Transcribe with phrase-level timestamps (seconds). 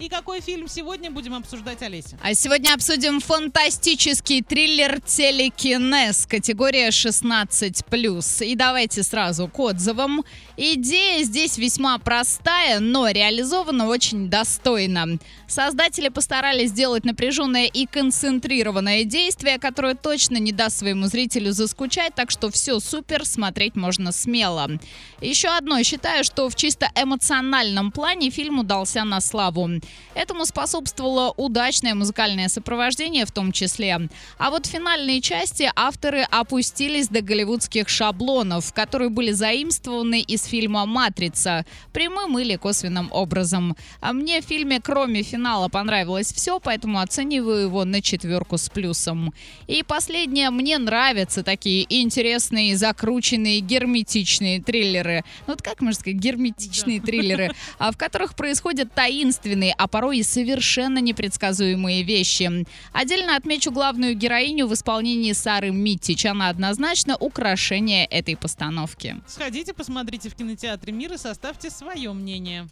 [0.00, 2.18] И какой фильм сегодня будем обсуждать, Олеся?
[2.20, 8.44] А сегодня обсудим фантастический триллер «Телекинез», категория 16+.
[8.44, 10.24] И давайте сразу к отзывам.
[10.56, 15.20] Идея здесь весьма простая, но реализована очень достойно.
[15.46, 22.32] Создатели постарались сделать напряженное и концентрированное действие, которое точно не даст своему зрителю заскучать, так
[22.32, 24.68] что все супер, смотреть можно смело.
[25.20, 29.70] Еще одно, считаю, что в чисто эмоциональном плане фильм удался на славу.
[30.14, 34.08] Этому способствовало удачное музыкальное сопровождение в том числе.
[34.38, 40.86] А вот в финальной части авторы опустились до голливудских шаблонов, которые были заимствованы из фильма
[40.86, 43.76] «Матрица» прямым или косвенным образом.
[44.00, 49.32] А мне в фильме кроме финала понравилось все, поэтому оцениваю его на четверку с плюсом.
[49.66, 55.24] И последнее, мне нравятся такие интересные, закрученные, герметичные триллеры.
[55.46, 60.22] Ну вот как можно сказать, герметичные триллеры, а в которых происходят таинственные, а порой и
[60.22, 62.66] совершенно непредсказуемые вещи.
[62.92, 66.26] Отдельно отмечу главную героиню в исполнении Сары Миттич.
[66.26, 69.16] Она однозначно украшение этой постановки.
[69.26, 72.62] Сходите, посмотрите в кинотеатре «Мир» и составьте свое мнение.